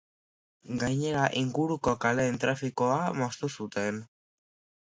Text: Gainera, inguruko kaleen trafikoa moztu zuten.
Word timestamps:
Gainera, 0.83 1.25
inguruko 1.41 1.93
kaleen 2.07 2.41
trafikoa 2.45 2.99
moztu 3.21 3.53
zuten. 3.59 4.03